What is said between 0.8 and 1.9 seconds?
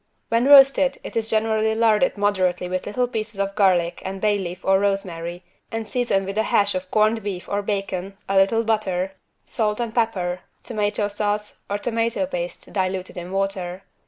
it is generally